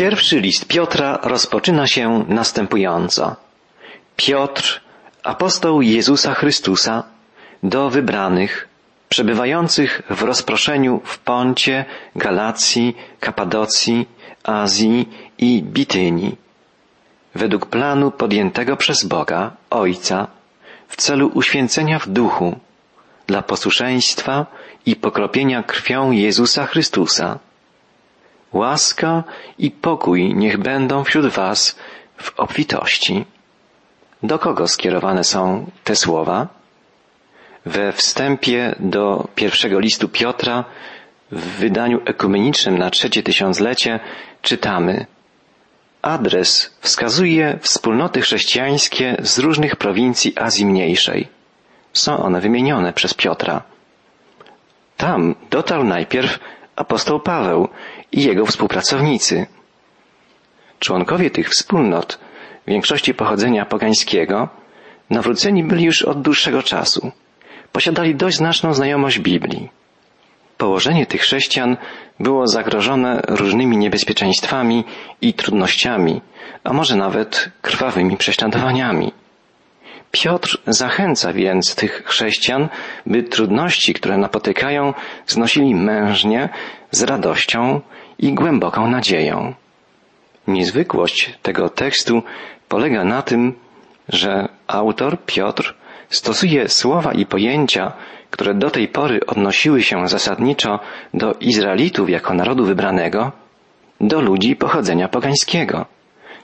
[0.00, 3.36] Pierwszy list Piotra rozpoczyna się następująco.
[4.16, 4.80] Piotr,
[5.22, 7.02] apostoł Jezusa Chrystusa,
[7.62, 8.68] do wybranych,
[9.08, 11.84] przebywających w rozproszeniu w Poncie,
[12.16, 14.08] Galacji, Kapadocji,
[14.44, 15.08] Azji
[15.38, 16.36] i Bityni,
[17.34, 20.26] według planu podjętego przez Boga, Ojca,
[20.88, 22.58] w celu uświęcenia w duchu,
[23.26, 24.46] dla posłuszeństwa
[24.86, 27.38] i pokropienia krwią Jezusa Chrystusa.
[28.52, 29.24] Łaska
[29.58, 31.76] i pokój niech będą wśród Was
[32.16, 33.24] w obfitości.
[34.22, 36.48] Do kogo skierowane są te słowa?
[37.66, 40.64] We wstępie do pierwszego listu Piotra
[41.32, 44.00] w wydaniu ekumenicznym na trzecie tysiąclecie
[44.42, 45.06] czytamy
[46.02, 51.28] Adres wskazuje wspólnoty chrześcijańskie z różnych prowincji Azji Mniejszej.
[51.92, 53.62] Są one wymienione przez Piotra.
[54.96, 56.38] Tam dotarł najpierw
[56.80, 57.68] apostoł Paweł
[58.12, 59.46] i jego współpracownicy.
[60.78, 62.18] Członkowie tych wspólnot,
[62.66, 64.48] w większości pochodzenia pogańskiego,
[65.10, 67.12] nawróceni byli już od dłuższego czasu.
[67.72, 69.68] Posiadali dość znaczną znajomość Biblii.
[70.58, 71.76] Położenie tych chrześcijan
[72.20, 74.84] było zagrożone różnymi niebezpieczeństwami
[75.22, 76.20] i trudnościami,
[76.64, 79.12] a może nawet krwawymi prześladowaniami.
[80.10, 82.68] Piotr zachęca więc tych chrześcijan,
[83.06, 84.94] by trudności, które napotykają,
[85.26, 86.48] znosili mężnie,
[86.90, 87.80] z radością
[88.18, 89.54] i głęboką nadzieją.
[90.46, 92.22] Niezwykłość tego tekstu
[92.68, 93.54] polega na tym,
[94.08, 95.74] że autor Piotr
[96.08, 97.92] stosuje słowa i pojęcia,
[98.30, 100.80] które do tej pory odnosiły się zasadniczo
[101.14, 103.32] do Izraelitów jako narodu wybranego,
[104.00, 105.86] do ludzi pochodzenia pogańskiego,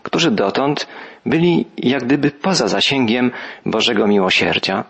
[0.02, 0.88] którzy dotąd
[1.26, 3.30] byli jak gdyby poza zasięgiem
[3.66, 4.84] Bożego miłosierdzia.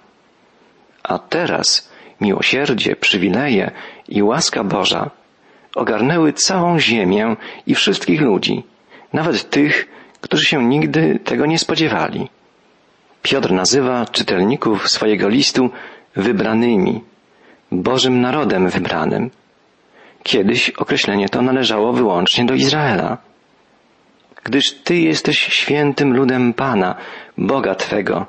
[1.02, 3.70] A teraz miłosierdzie, przywileje
[4.08, 5.10] i łaska Boża
[5.74, 8.62] ogarnęły całą ziemię i wszystkich ludzi,
[9.12, 9.88] nawet tych,
[10.20, 12.28] którzy się nigdy tego nie spodziewali.
[13.22, 15.70] Piotr nazywa czytelników swojego listu
[16.16, 17.00] wybranymi,
[17.72, 19.30] Bożym narodem wybranym.
[20.22, 23.18] Kiedyś określenie to należało wyłącznie do Izraela.
[24.46, 26.94] Gdyż Ty jesteś świętym ludem Pana,
[27.38, 28.26] Boga Twego.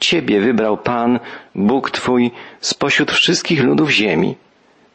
[0.00, 1.20] Ciebie wybrał Pan,
[1.54, 2.30] Bóg Twój,
[2.60, 4.36] spośród wszystkich ludów ziemi.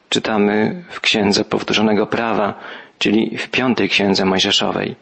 [0.09, 2.53] Czytamy w Księdze Powtórzonego Prawa,
[2.99, 4.95] czyli w piątej Księdze Mojżeszowej.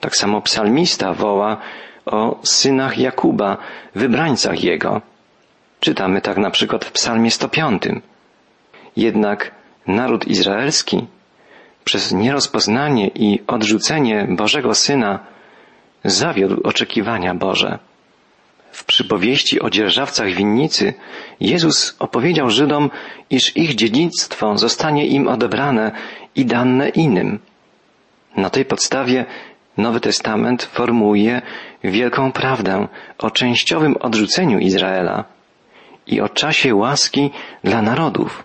[0.00, 1.56] Tak samo psalmista woła
[2.06, 3.56] o synach Jakuba,
[3.94, 5.00] wybrańcach jego.
[5.80, 7.82] Czytamy tak na przykład w psalmie 105.
[8.96, 9.50] Jednak
[9.86, 11.06] naród izraelski
[11.88, 15.18] przez nierozpoznanie i odrzucenie Bożego Syna
[16.04, 17.78] zawiódł oczekiwania Boże.
[18.72, 20.94] W przypowieści o dzierżawcach winnicy
[21.40, 22.90] Jezus opowiedział Żydom,
[23.30, 25.92] iż ich dziedzictwo zostanie im odebrane
[26.34, 27.38] i dane innym.
[28.36, 29.24] Na tej podstawie
[29.76, 31.42] Nowy Testament formułuje
[31.84, 32.88] wielką prawdę
[33.18, 35.24] o częściowym odrzuceniu Izraela
[36.06, 37.30] i o czasie łaski
[37.64, 38.44] dla narodów.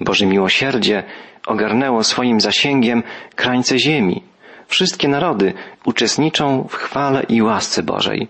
[0.00, 1.04] Boże miłosierdzie
[1.46, 3.02] ogarnęło swoim zasięgiem
[3.34, 4.22] krańce ziemi.
[4.68, 5.52] Wszystkie narody
[5.84, 8.28] uczestniczą w chwale i łasce Bożej.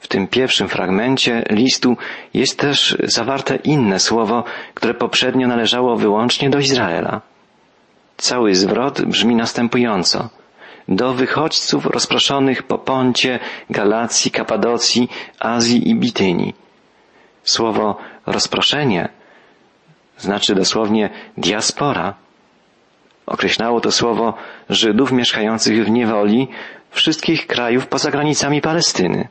[0.00, 1.96] W tym pierwszym fragmencie listu
[2.34, 4.44] jest też zawarte inne słowo,
[4.74, 7.20] które poprzednio należało wyłącznie do Izraela.
[8.16, 10.28] Cały zwrot brzmi następująco.
[10.88, 13.38] Do wychodźców rozproszonych po Poncie,
[13.70, 15.08] Galacji, Kapadocji,
[15.38, 16.54] Azji i Bityni.
[17.42, 17.96] Słowo
[18.26, 19.08] rozproszenie
[20.18, 22.14] znaczy dosłownie diaspora.
[23.26, 24.34] Określało to słowo
[24.70, 26.48] Żydów mieszkających w niewoli
[26.90, 29.28] wszystkich krajów poza granicami Palestyny.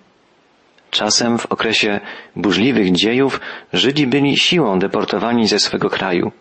[0.92, 2.00] Czasem w okresie
[2.36, 3.42] burzliwych dziejów
[3.74, 6.31] Żydzi byli siłą deportowani ze swego kraju,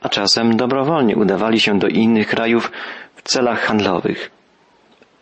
[0.00, 2.72] a czasem dobrowolnie udawali się do innych krajów
[3.16, 4.30] w celach handlowych.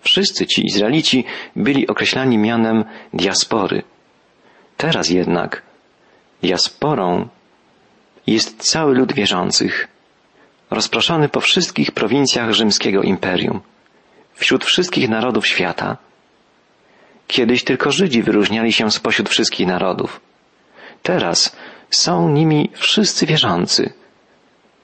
[0.00, 1.24] Wszyscy ci Izraelici
[1.56, 3.82] byli określani mianem diaspory.
[4.76, 5.62] Teraz jednak
[6.42, 7.28] diasporą
[8.26, 9.88] jest cały lud wierzących,
[10.70, 13.60] rozproszony po wszystkich prowincjach rzymskiego imperium,
[14.34, 15.96] wśród wszystkich narodów świata.
[17.26, 20.20] Kiedyś tylko Żydzi wyróżniali się spośród wszystkich narodów.
[21.02, 21.56] Teraz
[21.90, 23.92] są nimi wszyscy wierzący.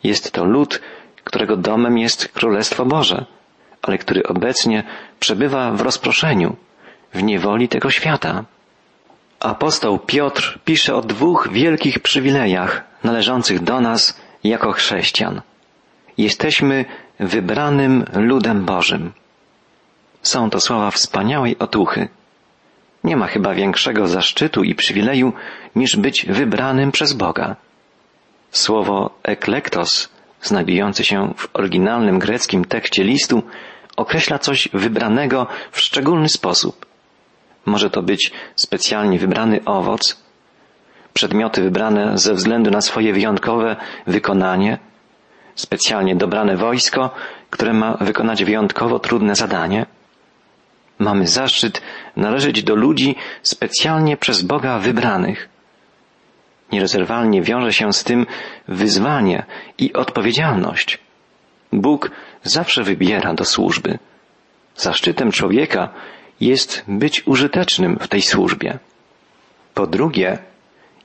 [0.03, 0.81] Jest to lud,
[1.25, 3.27] którego domem jest Królestwo Boże,
[3.83, 4.85] ale który obecnie
[5.21, 6.57] przebywa w rozproszeniu,
[7.15, 8.45] w niewoli tego świata.
[9.41, 15.41] Apostoł Piotr pisze o dwóch wielkich przywilejach należących do nas jako chrześcijan.
[16.19, 16.85] Jesteśmy
[17.21, 19.13] wybranym ludem Bożym.
[20.23, 22.09] Są to słowa wspaniałej otuchy.
[23.05, 25.33] Nie ma chyba większego zaszczytu i przywileju
[25.77, 27.57] niż być wybranym przez Boga.
[28.51, 30.09] Słowo eklektos,
[30.43, 33.43] znajdujące się w oryginalnym greckim tekście listu,
[33.97, 36.86] określa coś wybranego w szczególny sposób.
[37.67, 40.23] Może to być specjalnie wybrany owoc,
[41.13, 43.77] przedmioty wybrane ze względu na swoje wyjątkowe
[44.07, 44.79] wykonanie,
[45.55, 47.11] specjalnie dobrane wojsko,
[47.51, 49.87] które ma wykonać wyjątkowo trudne zadanie.
[50.99, 51.83] Mamy zaszczyt
[52.17, 55.49] należeć do ludzi specjalnie przez Boga wybranych.
[56.73, 58.27] Nierozerwalnie wiąże się z tym
[58.69, 59.45] wyzwanie
[59.79, 60.99] i odpowiedzialność.
[61.73, 62.11] Bóg
[62.43, 63.99] zawsze wybiera do służby.
[64.77, 65.89] Zaszczytem człowieka
[66.41, 68.79] jest być użytecznym w tej służbie.
[69.75, 70.39] Po drugie,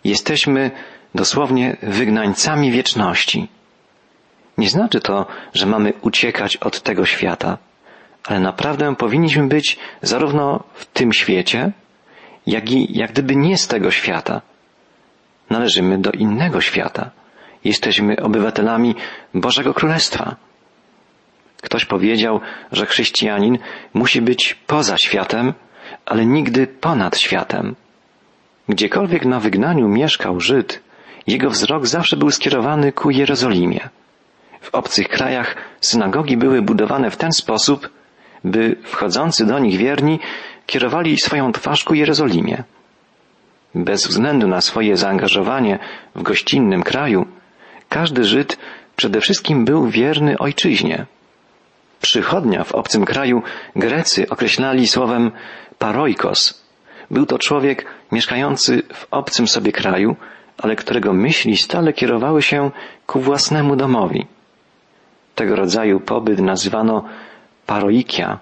[0.03, 0.71] jesteśmy
[1.15, 3.47] dosłownie wygnańcami wieczności.
[4.57, 7.57] Nie znaczy to, że mamy uciekać od tego świata,
[8.23, 11.71] ale naprawdę powinniśmy być zarówno w tym świecie,
[12.47, 14.41] jak i jak gdyby nie z tego świata.
[15.49, 17.11] Należymy do innego świata.
[17.63, 18.95] Jesteśmy obywatelami
[19.33, 20.35] Bożego Królestwa.
[21.61, 22.39] Ktoś powiedział,
[22.71, 23.57] że chrześcijanin
[23.93, 25.53] musi być poza światem,
[26.05, 27.75] ale nigdy ponad światem.
[28.69, 30.81] Gdziekolwiek na wygnaniu mieszkał Żyd,
[31.27, 33.89] jego wzrok zawsze był skierowany ku Jerozolimie.
[34.61, 37.89] W obcych krajach synagogi były budowane w ten sposób,
[38.43, 40.19] by wchodzący do nich wierni
[40.65, 42.63] kierowali swoją twarz ku Jerozolimie.
[43.75, 45.79] Bez względu na swoje zaangażowanie
[46.15, 47.25] w gościnnym kraju,
[47.89, 48.57] każdy Żyd
[48.95, 51.05] przede wszystkim był wierny ojczyźnie.
[52.01, 53.41] Przychodnia w obcym kraju
[53.75, 55.31] Grecy określali słowem
[55.79, 56.61] paroikos.
[57.11, 60.15] Był to człowiek mieszkający w obcym sobie kraju,
[60.57, 62.71] ale którego myśli stale kierowały się
[63.07, 64.27] ku własnemu domowi.
[65.35, 67.03] Tego rodzaju pobyt nazywano
[67.65, 68.39] paroikia,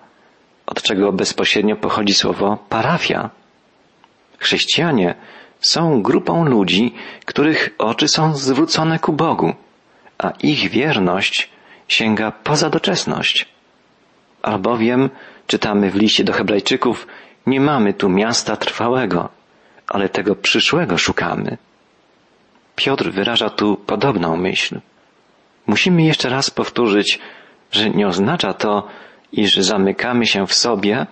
[0.66, 3.30] od czego bezpośrednio pochodzi słowo parafia.
[4.38, 5.16] Chrześcijanie
[5.60, 6.96] są grupą ludzi,
[7.26, 9.54] których oczy są zwrócone ku Bogu,
[10.18, 11.50] a ich wierność
[11.90, 13.46] sięga poza doczesność.
[14.42, 15.10] Albowiem,
[15.48, 17.08] czytamy w liście do Hebrajczyków,
[17.48, 19.30] nie mamy tu miasta trwałego,
[19.88, 21.58] ale tego przyszłego szukamy.
[22.76, 24.80] Piotr wyraża tu podobną myśl.
[25.68, 27.20] Musimy jeszcze raz powtórzyć,
[27.72, 28.88] że nie oznacza to,
[29.32, 31.06] iż zamykamy się w sobie,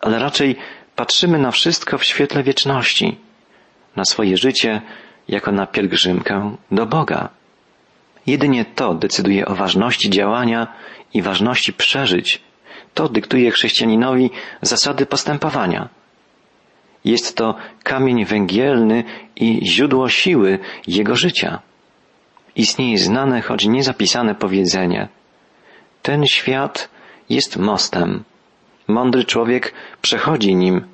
[0.00, 0.56] ale raczej
[0.96, 3.18] patrzymy na wszystko w świetle wieczności,
[3.96, 4.82] na swoje życie
[5.28, 7.37] jako na pielgrzymkę do Boga.
[8.28, 10.66] Jedynie to decyduje o ważności działania
[11.14, 12.42] i ważności przeżyć.
[12.94, 14.30] To dyktuje chrześcijaninowi
[14.62, 15.88] zasady postępowania.
[17.04, 19.04] Jest to kamień węgielny
[19.36, 21.58] i źródło siły jego życia.
[22.56, 25.08] Istnieje znane, choć niezapisane powiedzenie.
[26.02, 26.88] Ten świat
[27.30, 28.24] jest mostem.
[28.88, 30.84] Mądry człowiek przechodzi nim,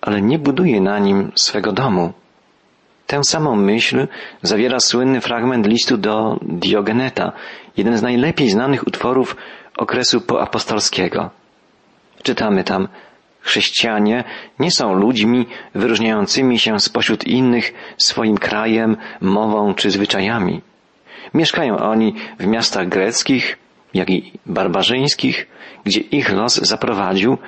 [0.00, 2.12] ale nie buduje na nim swego domu.
[3.10, 4.08] Tę samą myśl
[4.42, 7.32] zawiera słynny fragment listu do Diogeneta,
[7.76, 9.36] jeden z najlepiej znanych utworów
[9.76, 11.30] okresu poapostolskiego.
[12.22, 12.88] Czytamy tam,
[13.40, 14.24] chrześcijanie
[14.58, 20.60] nie są ludźmi wyróżniającymi się spośród innych swoim krajem, mową czy zwyczajami.
[21.34, 23.58] Mieszkają oni w miastach greckich,
[23.94, 25.46] jak i barbarzyńskich,
[25.84, 27.38] gdzie ich los zaprowadził,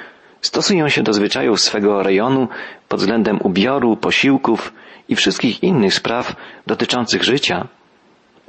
[0.40, 2.48] stosują się do zwyczajów swego rejonu
[2.88, 4.72] pod względem ubioru, posiłków
[5.08, 7.68] i wszystkich innych spraw dotyczących życia,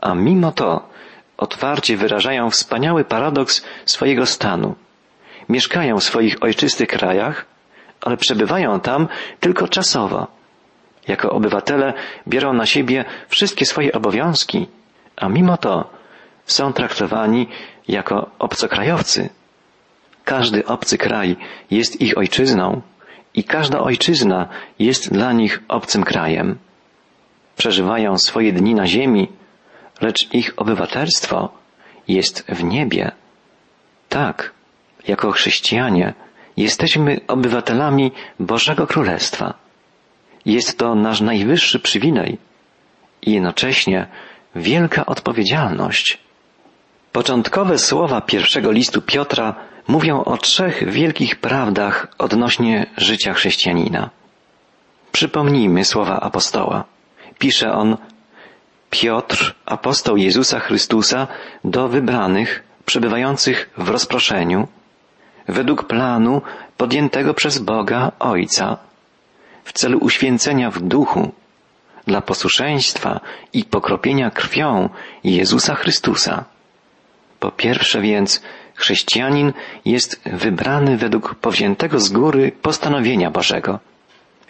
[0.02, 0.90] a mimo to
[1.38, 4.76] otwarcie wyrażają wspaniały paradoks swojego stanu.
[5.50, 7.46] Mieszkają w swoich ojczystych krajach,
[8.02, 9.08] ale przebywają tam
[9.40, 10.28] tylko czasowo.
[11.08, 11.94] Jako obywatele
[12.28, 14.68] biorą na siebie wszystkie swoje obowiązki,
[15.16, 15.90] a mimo to
[16.46, 17.48] są traktowani
[17.88, 19.30] jako obcokrajowcy.
[20.24, 21.36] Każdy obcy kraj
[21.72, 22.82] jest ich ojczyzną
[23.34, 24.48] i każda ojczyzna
[24.80, 26.58] jest dla nich obcym krajem.
[27.58, 29.28] Przeżywają swoje dni na ziemi,
[30.02, 31.50] lecz ich obywatelstwo
[32.08, 33.12] jest w niebie.
[34.10, 34.52] Tak,
[35.08, 36.14] jako chrześcijanie
[36.58, 39.54] jesteśmy obywatelami Bożego Królestwa.
[40.46, 42.38] Jest to nasz najwyższy przywilej
[43.22, 44.08] i jednocześnie
[44.56, 46.18] wielka odpowiedzialność.
[47.12, 49.56] Początkowe słowa pierwszego listu Piotra
[49.88, 54.10] mówią o trzech wielkich prawdach odnośnie życia chrześcijanina.
[55.12, 56.84] Przypomnijmy słowa apostoła.
[57.40, 57.98] Pisze on,
[58.90, 61.28] Piotr, apostoł Jezusa Chrystusa,
[61.64, 64.68] do wybranych, przebywających w rozproszeniu,
[65.48, 66.42] według planu
[66.78, 68.78] podjętego przez Boga Ojca,
[69.64, 71.32] w celu uświęcenia w duchu,
[72.08, 73.20] dla posłuszeństwa
[73.54, 74.90] i pokropienia krwią
[75.24, 76.46] Jezusa Chrystusa.
[77.40, 78.44] Po pierwsze więc,
[78.76, 79.54] chrześcijanin
[79.86, 83.80] jest wybrany według powziętego z góry postanowienia Bożego.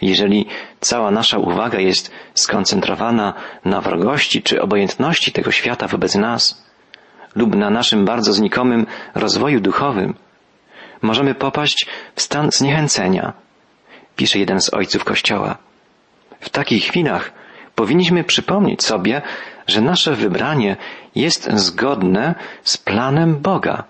[0.00, 0.46] Jeżeli
[0.80, 6.64] cała nasza uwaga jest skoncentrowana na wrogości czy obojętności tego świata wobec nas,
[7.36, 10.14] lub na naszym bardzo znikomym rozwoju duchowym,
[11.02, 13.32] możemy popaść w stan zniechęcenia,
[14.16, 15.56] pisze jeden z ojców Kościoła.
[16.40, 17.32] W takich chwilach
[17.74, 19.22] powinniśmy przypomnieć sobie,
[19.66, 20.76] że nasze wybranie
[21.14, 23.84] jest zgodne z planem Boga,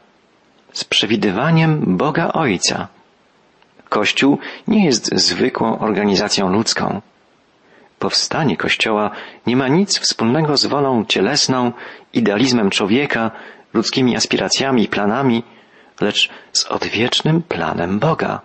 [0.75, 2.89] z przewidywaniem Boga Ojca.
[3.89, 4.39] Kościół
[4.69, 7.01] nie jest zwykłą organizacją ludzką.
[7.99, 9.11] Powstanie Kościoła
[9.47, 11.73] nie ma nic wspólnego z wolą cielesną,
[12.13, 13.31] idealizmem człowieka,
[13.75, 15.43] ludzkimi aspiracjami i planami,
[16.01, 18.41] lecz z odwiecznym planem Boga.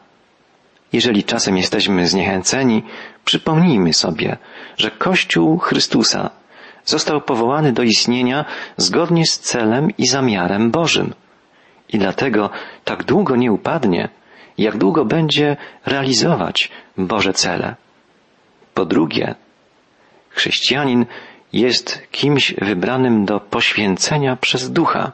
[0.93, 2.83] Jeżeli czasem jesteśmy zniechęceni,
[3.25, 4.37] przypomnijmy sobie,
[4.77, 6.29] że Kościół Chrystusa
[6.85, 8.45] został powołany do istnienia
[8.77, 11.13] zgodnie z celem i zamiarem Bożym.
[11.93, 12.49] I dlatego
[12.83, 14.09] tak długo nie upadnie,
[14.57, 17.75] jak długo będzie realizować Boże cele.
[18.73, 19.35] Po drugie,
[20.29, 21.05] chrześcijanin
[21.53, 25.11] jest kimś wybranym do poświęcenia przez ducha.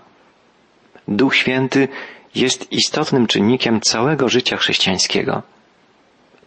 [1.08, 1.88] Duch Święty
[2.36, 5.44] jest istotnym czynnikiem całego życia chrześcijańskiego.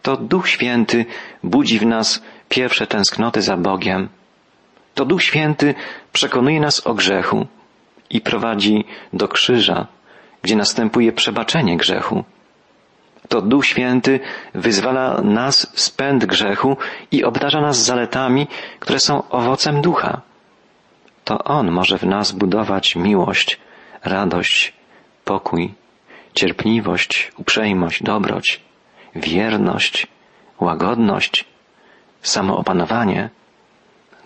[0.01, 1.05] To Duch Święty
[1.43, 4.09] budzi w nas pierwsze tęsknoty za Bogiem.
[4.95, 5.75] To Duch Święty
[6.13, 7.47] przekonuje nas o grzechu
[8.09, 9.87] i prowadzi do krzyża,
[10.41, 12.23] gdzie następuje przebaczenie grzechu.
[13.27, 14.19] To Duch Święty
[14.53, 16.77] wyzwala nas z pęd grzechu
[17.11, 18.47] i obdarza nas zaletami,
[18.79, 20.21] które są owocem ducha.
[21.23, 23.59] To On może w nas budować miłość,
[24.03, 24.73] radość,
[25.25, 25.73] pokój,
[26.33, 28.61] cierpliwość, uprzejmość, dobroć,
[29.15, 30.07] wierność,
[30.59, 31.45] łagodność,
[32.21, 33.29] samoopanowanie.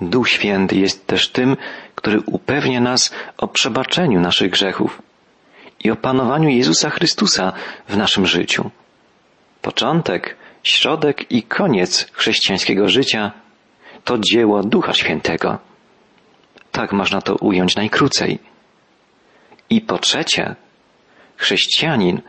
[0.02, 1.58] Duch Święty jest też tym,
[1.96, 5.02] który upewnia nas o przebaczeniu naszych grzechów
[5.84, 7.54] i o panowaniu Jezusa Chrystusa
[7.88, 8.70] w naszym życiu.
[9.62, 13.32] Początek, środek i koniec chrześcijańskiego życia
[14.04, 15.58] to dzieło Ducha Świętego.
[16.72, 18.40] Tak można to ująć najkrócej.
[19.70, 20.56] I po trzecie,
[21.38, 22.22] chrześcijanin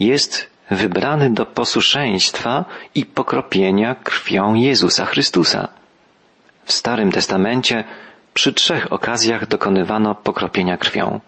[0.00, 2.64] jest wybrany do posłuszeństwa
[2.94, 5.68] i pokropienia krwią Jezusa Chrystusa.
[6.64, 7.84] W Starym Testamencie
[8.34, 11.20] przy trzech okazjach dokonywano pokropienia krwią.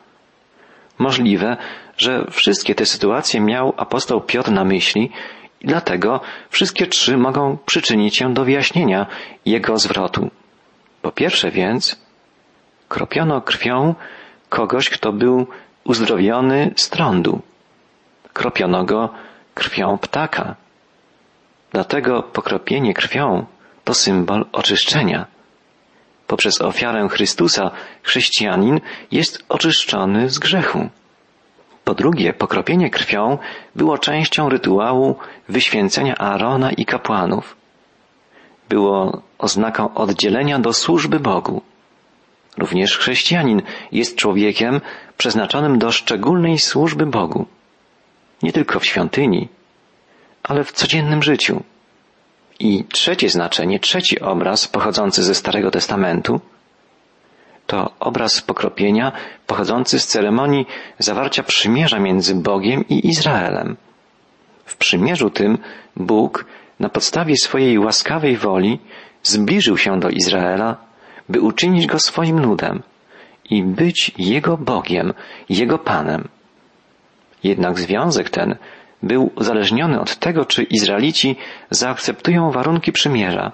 [0.99, 1.57] Możliwe,
[1.97, 5.11] że wszystkie te sytuacje miał apostoł Piotr na myśli
[5.61, 6.21] i dlatego
[6.51, 9.07] wszystkie trzy mogą przyczynić się do wyjaśnienia
[9.47, 10.31] jego zwrotu.
[11.03, 12.01] Po pierwsze więc,
[12.89, 13.95] kropiono krwią
[14.49, 15.47] kogoś, kto był
[15.85, 17.41] uzdrowiony z trądu.
[18.33, 19.09] Kropiono go
[19.55, 20.55] krwią ptaka.
[21.73, 23.47] Dlatego pokropienie krwią
[23.85, 25.27] to symbol oczyszczenia.
[26.27, 27.71] Poprzez ofiarę Chrystusa
[28.03, 30.89] chrześcijanin jest oczyszczony z grzechu.
[31.85, 33.39] Po drugie, pokropienie krwią
[33.77, 35.17] było częścią rytuału
[35.49, 37.57] wyświęcenia Aarona i kapłanów.
[38.69, 41.63] Było oznaką oddzielenia do służby Bogu.
[42.59, 43.63] Również chrześcijanin
[43.93, 44.81] jest człowiekiem
[45.17, 47.47] przeznaczonym do szczególnej służby Bogu.
[48.43, 49.49] Nie tylko w świątyni,
[50.43, 51.63] ale w codziennym życiu.
[52.61, 56.41] I trzecie znaczenie, trzeci obraz pochodzący ze Starego Testamentu
[57.67, 59.13] to obraz pokropienia
[59.47, 60.67] pochodzący z ceremonii
[60.99, 63.77] zawarcia przymierza między Bogiem i Izraelem.
[64.65, 65.59] W przymierzu tym
[65.97, 66.45] Bóg
[66.81, 68.79] na podstawie swojej łaskawej woli
[69.23, 70.77] zbliżył się do Izraela,
[71.29, 72.83] by uczynić go swoim ludem
[73.51, 75.15] i być jego Bogiem,
[75.49, 76.29] jego Panem.
[77.45, 78.57] Jednak związek ten
[79.05, 81.37] był uzależniony od tego, czy Izraelici
[81.71, 83.53] zaakceptują warunki przymierza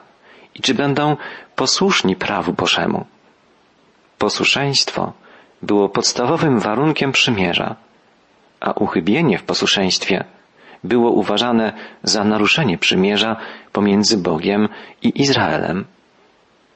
[0.55, 1.17] i czy będą
[1.57, 3.07] posłuszni prawu Bożemu.
[4.19, 5.13] Posłuszeństwo
[5.63, 7.77] było podstawowym warunkiem przymierza,
[8.61, 10.25] a uchybienie w posłuszeństwie
[10.85, 13.37] było uważane za naruszenie przymierza
[13.73, 14.69] pomiędzy Bogiem
[15.03, 15.85] i Izraelem.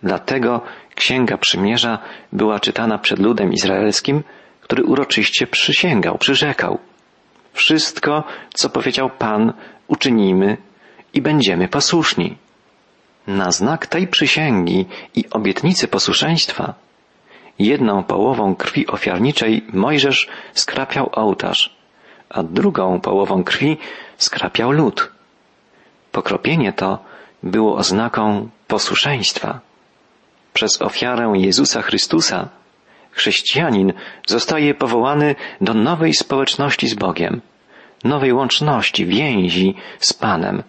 [0.03, 0.61] Dlatego
[0.95, 1.99] Księga Przymierza
[2.33, 4.23] była czytana przed ludem izraelskim,
[4.61, 6.79] który uroczyście przysięgał, przyrzekał.
[7.55, 9.53] Wszystko, co powiedział Pan,
[9.87, 10.57] uczynimy
[11.15, 12.37] i będziemy posłuszni.
[13.27, 16.75] Na znak tej przysięgi i obietnicy posłuszeństwa
[17.59, 21.77] jedną połową krwi ofiarniczej Mojżesz skrapiał ołtarz,
[22.31, 23.77] a drugą połową krwi
[24.19, 25.13] skrapiał lód.
[26.13, 26.99] Pokropienie to
[27.43, 29.61] było oznaką posłuszeństwa.
[30.53, 32.49] Przez ofiarę Jezusa Chrystusa
[33.15, 33.93] chrześcijanin
[34.27, 37.41] zostaje powołany do nowej społeczności z Bogiem,
[38.05, 40.63] nowej łączności, więzi z Panem,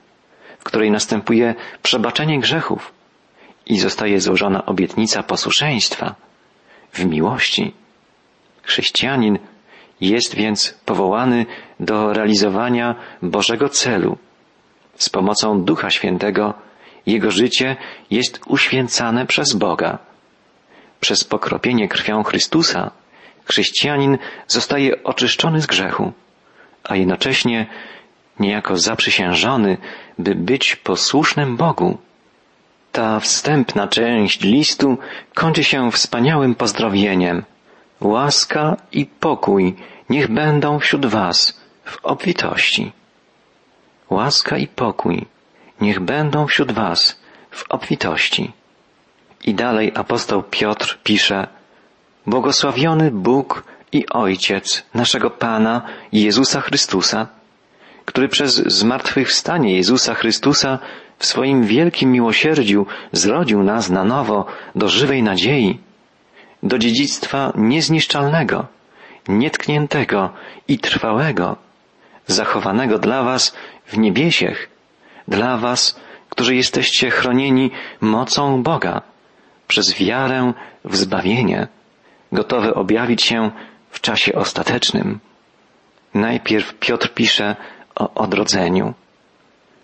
[0.60, 2.94] w której następuje przebaczenie grzechów
[3.66, 6.16] i zostaje złożona obietnica posłuszeństwa
[6.94, 7.74] w miłości.
[8.64, 9.40] Chrześcijanin
[10.02, 11.46] jest więc powołany
[11.80, 14.18] do realizowania Bożego celu.
[14.96, 16.54] Z pomocą Ducha Świętego
[17.06, 17.76] jego życie
[18.12, 19.98] jest uświęcane przez Boga.
[21.06, 22.92] Przez pokropienie krwią Chrystusa
[23.44, 26.14] chrześcijanin zostaje oczyszczony z grzechu,
[26.84, 27.68] a jednocześnie
[28.40, 29.78] niejako zaprzysiężony,
[30.20, 31.98] by być posłusznym Bogu.
[32.92, 34.98] Ta wstępna część listu
[35.34, 37.44] kończy się wspaniałym pozdrowieniem.
[38.02, 39.76] Łaska i pokój
[40.10, 42.92] niech będą wśród Was w obfitości.
[44.10, 45.26] Łaska i pokój
[45.82, 47.20] niech będą wśród Was
[47.52, 48.54] w obfitości.
[49.46, 51.48] I dalej apostoł Piotr pisze,
[52.28, 57.28] Błogosławiony Bóg i Ojciec naszego Pana Jezusa Chrystusa,
[58.06, 60.80] który przez zmartwychwstanie Jezusa Chrystusa
[61.20, 65.80] w swoim wielkim miłosierdziu zrodził nas na nowo do żywej nadziei,
[66.64, 68.68] do dziedzictwa niezniszczalnego,
[69.28, 70.30] nietkniętego
[70.68, 71.56] i trwałego,
[72.28, 74.70] zachowanego dla was w niebiesiech,
[75.28, 76.00] dla was,
[76.30, 77.72] którzy jesteście chronieni
[78.02, 79.02] mocą Boga
[79.68, 80.54] przez wiarę
[80.86, 81.68] w zbawienie,
[82.32, 83.52] gotowe objawić się
[83.90, 85.20] w czasie ostatecznym.
[86.14, 87.56] Najpierw Piotr pisze
[87.96, 88.94] o odrodzeniu.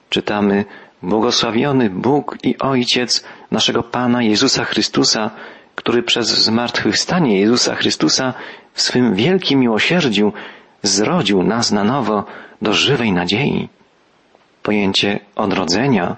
[0.10, 0.66] Czytamy,
[1.04, 5.32] błogosławiony Bóg i Ojciec naszego Pana Jezusa Chrystusa,
[5.76, 8.34] który przez zmartwychwstanie Jezusa Chrystusa
[8.74, 10.34] w swym wielkim miłosierdziu
[10.84, 12.26] zrodził nas na nowo
[12.62, 13.70] do żywej nadziei.
[14.64, 16.16] Pojęcie odrodzenia,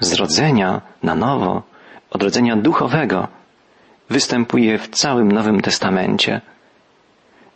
[0.00, 1.62] zrodzenia na nowo,
[2.12, 3.28] odrodzenia duchowego
[4.10, 6.40] występuje w całym Nowym Testamencie.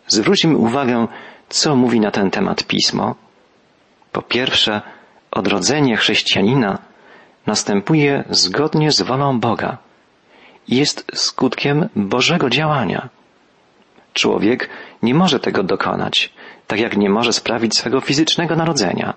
[0.07, 1.07] Zwróćmy uwagę,
[1.49, 3.15] co mówi na ten temat Pismo.
[4.13, 4.81] Po pierwsze,
[5.31, 6.79] odrodzenie chrześcijanina
[7.47, 9.79] następuje zgodnie z wolą Boga
[10.69, 13.09] i jest skutkiem Bożego działania.
[14.15, 14.71] Człowiek
[15.03, 16.33] nie może tego dokonać,
[16.67, 19.15] tak jak nie może sprawić swego fizycznego narodzenia.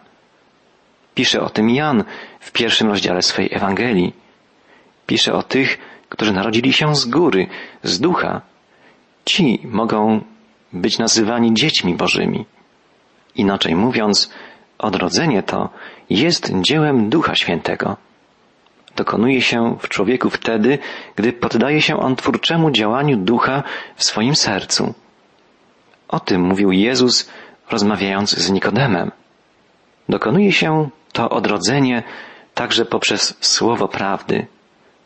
[1.16, 2.04] Pisze o tym Jan
[2.40, 4.14] w pierwszym rozdziale swej Ewangelii.
[5.10, 5.78] Pisze o tych,
[6.10, 7.48] którzy narodzili się z góry,
[7.84, 8.42] z ducha.
[9.26, 10.22] Ci mogą
[10.74, 12.46] być nazywani dziećmi Bożymi.
[13.36, 14.34] Inaczej mówiąc,
[14.78, 15.70] odrodzenie to
[16.10, 17.98] jest dziełem Ducha Świętego.
[18.96, 20.80] Dokonuje się w człowieku wtedy,
[21.16, 23.64] gdy poddaje się on twórczemu działaniu Ducha
[23.96, 24.94] w swoim sercu.
[26.08, 27.30] O tym mówił Jezus,
[27.70, 29.12] rozmawiając z Nikodemem.
[30.10, 32.04] Dokonuje się to odrodzenie
[32.54, 34.48] także poprzez słowo prawdy,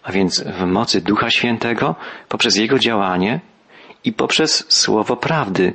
[0.04, 1.96] a więc w mocy Ducha Świętego,
[2.30, 3.40] poprzez Jego działanie
[4.04, 5.74] i poprzez słowo prawdy,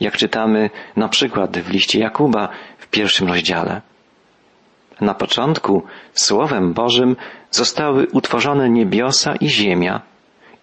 [0.00, 3.82] jak czytamy na przykład w liście Jakuba w pierwszym rozdziale.
[5.00, 5.82] Na początku
[6.14, 7.16] Słowem Bożym
[7.50, 10.00] zostały utworzone niebiosa i ziemia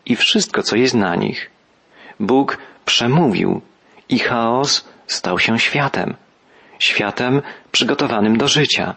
[0.05, 1.51] i wszystko, co jest na nich.
[2.19, 3.61] Bóg przemówił
[4.09, 6.15] i chaos stał się światem,
[6.79, 8.95] światem przygotowanym do życia.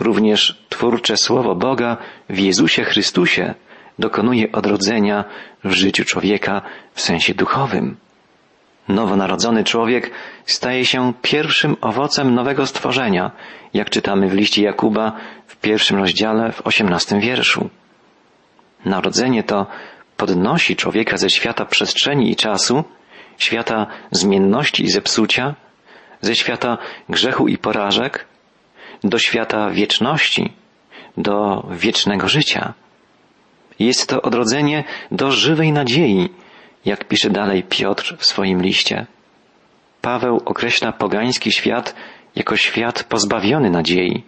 [0.00, 1.96] Również twórcze Słowo Boga
[2.28, 3.54] w Jezusie Chrystusie
[3.98, 5.24] dokonuje odrodzenia
[5.64, 6.62] w życiu człowieka
[6.94, 7.96] w sensie duchowym.
[8.88, 10.10] Nowonarodzony człowiek
[10.46, 13.30] staje się pierwszym owocem nowego stworzenia,
[13.74, 15.12] jak czytamy w liście Jakuba
[15.46, 17.70] w pierwszym rozdziale w osiemnastym wierszu.
[18.84, 19.66] Narodzenie to
[20.16, 22.84] podnosi człowieka ze świata przestrzeni i czasu,
[23.38, 25.54] świata zmienności i zepsucia,
[26.20, 28.29] ze świata grzechu i porażek,
[29.04, 30.52] do świata wieczności,
[31.16, 32.74] do wiecznego życia.
[33.78, 36.28] Jest to odrodzenie do żywej nadziei,
[36.84, 39.06] jak pisze dalej Piotr w swoim liście.
[40.00, 41.94] Paweł określa pogański świat
[42.36, 44.22] jako świat pozbawiony nadziei.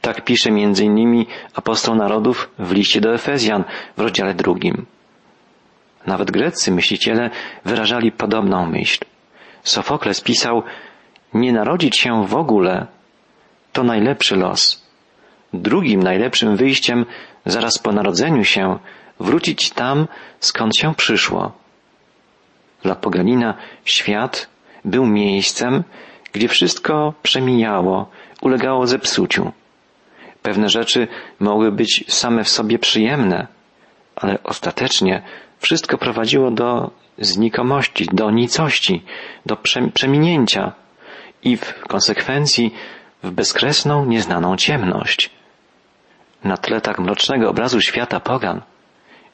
[0.00, 3.64] Tak pisze innymi apostoł narodów w liście do Efezjan
[3.96, 4.86] w rozdziale drugim.
[6.06, 7.30] Nawet greccy myśliciele
[7.64, 8.98] wyrażali podobną myśl.
[9.62, 10.62] Sofokles pisał,
[11.34, 12.86] nie narodzić się w ogóle
[13.72, 14.82] to najlepszy los.
[15.52, 17.06] Drugim najlepszym wyjściem
[17.46, 18.78] zaraz po narodzeniu się
[19.20, 20.06] wrócić tam,
[20.40, 21.52] skąd się przyszło.
[22.82, 23.54] Dla poganina
[23.84, 24.48] świat
[24.84, 25.84] był miejscem,
[26.32, 28.10] gdzie wszystko przemijało,
[28.42, 29.52] ulegało zepsuciu.
[30.42, 31.08] Pewne rzeczy
[31.40, 33.46] mogły być same w sobie przyjemne,
[34.16, 35.22] ale ostatecznie
[35.58, 39.02] wszystko prowadziło do znikomości, do nicości,
[39.46, 39.56] do
[39.94, 40.72] przeminięcia
[41.42, 42.74] i w konsekwencji
[43.22, 45.30] w bezkresną, nieznaną ciemność.
[46.44, 48.60] Na tle tak mrocznego obrazu świata pogan,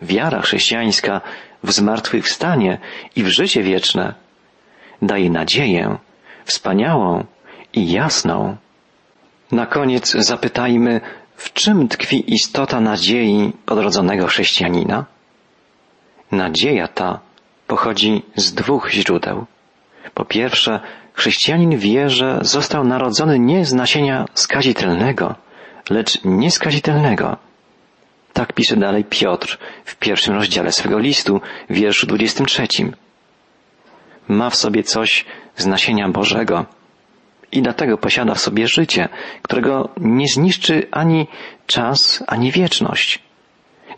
[0.03, 1.21] wiara chrześcijańska
[1.63, 2.79] w zmartwychwstanie
[3.17, 4.15] i w życie wieczne
[5.03, 5.99] daje nadzieję,
[6.45, 7.25] wspaniałą
[7.73, 8.57] i jasną.
[9.53, 11.01] Na koniec zapytajmy,
[11.37, 15.05] w czym tkwi istota nadziei odrodzonego chrześcijanina?
[16.33, 17.21] Nadzieja ta
[17.67, 19.47] pochodzi z dwóch źródeł.
[20.15, 20.81] Po pierwsze,
[21.17, 25.35] chrześcijanin wie, że został narodzony nie z nasienia skazitelnego,
[25.91, 27.37] lecz nieskazitelnego.
[28.33, 32.67] Tak pisze dalej Piotr w pierwszym rozdziale swego listu, wierszu 23.
[34.29, 35.25] Ma w sobie coś
[35.57, 36.67] z nasienia Bożego
[37.53, 39.09] i dlatego posiada w sobie życie,
[39.43, 41.27] którego nie zniszczy ani
[41.67, 43.19] czas, ani wieczność.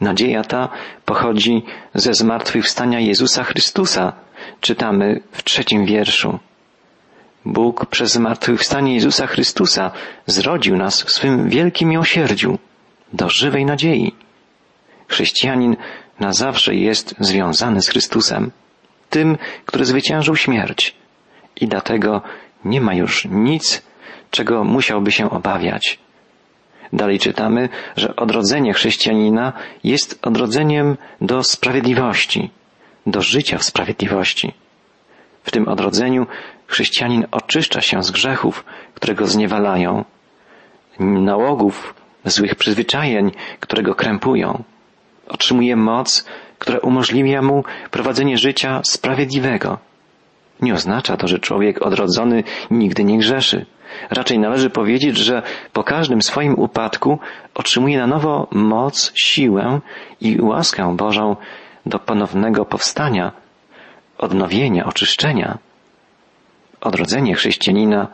[0.01, 0.69] Nadzieja ta
[1.05, 1.63] pochodzi
[1.95, 4.13] ze zmartwychwstania Jezusa Chrystusa,
[4.61, 6.39] czytamy w trzecim wierszu.
[7.49, 9.91] Bóg przez zmartwychwstanie Jezusa Chrystusa
[10.27, 12.59] zrodził nas w swym wielkim miłosierdziu
[13.13, 14.15] do żywej nadziei.
[15.09, 15.77] Chrześcijanin
[16.21, 18.51] na zawsze jest związany z Chrystusem,
[19.11, 20.95] tym, który zwyciężył śmierć
[21.61, 22.23] i dlatego
[22.65, 23.83] nie ma już nic,
[24.31, 25.99] czego musiałby się obawiać.
[26.93, 29.53] Dalej czytamy, że odrodzenie chrześcijanina
[29.85, 32.51] jest odrodzeniem do sprawiedliwości,
[33.07, 34.53] do życia w sprawiedliwości.
[35.43, 36.27] W tym odrodzeniu
[36.69, 40.05] chrześcijanin oczyszcza się z grzechów, które go zniewalają,
[41.01, 44.63] nałogów, złych przyzwyczajeń, które go krępują.
[45.29, 46.25] Otrzymuje moc,
[46.59, 49.79] która umożliwia mu prowadzenie życia sprawiedliwego.
[50.63, 53.67] Nie oznacza to, że człowiek odrodzony nigdy nie grzeszy.
[54.11, 57.19] Raczej należy powiedzieć, że po każdym swoim upadku
[57.55, 59.81] otrzymuje na nowo moc, siłę
[60.21, 61.37] i łaskę Bożą
[61.87, 63.33] do ponownego powstania,
[64.19, 65.59] odnowienia, oczyszczenia.
[66.81, 68.07] Odrodzenie chrześcijanina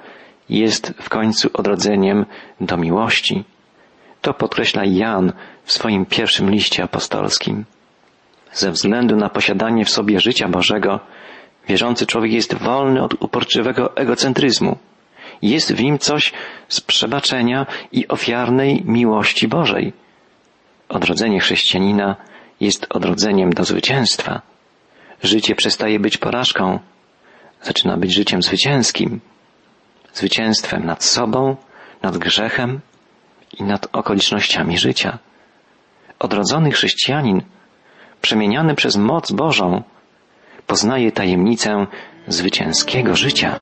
[0.48, 2.27] jest w końcu odrodzeniem
[2.61, 3.44] do miłości.
[4.22, 5.33] To podkreśla Jan
[5.64, 7.64] w swoim pierwszym liście apostolskim.
[8.53, 11.00] Ze względu na posiadanie w sobie życia Bożego,
[11.68, 14.79] wierzący człowiek jest wolny od uporczywego egocentryzmu.
[15.42, 16.33] Jest w nim coś
[16.68, 19.92] z przebaczenia i ofiarnej miłości Bożej.
[20.88, 22.16] Odrodzenie chrześcijanina
[22.61, 24.42] jest odrodzeniem do zwycięstwa.
[25.22, 26.79] Życie przestaje być porażką,
[27.64, 29.20] zaczyna być życiem zwycięskim,
[30.12, 31.57] zwycięstwem nad sobą,
[32.03, 32.81] nad grzechem
[33.59, 35.18] i nad okolicznościami życia.
[36.18, 37.42] Odrodzony chrześcijanin,
[38.20, 39.83] przemieniany przez moc Bożą,
[40.66, 41.87] poznaje tajemnicę
[42.29, 43.59] zwycięskiego życia.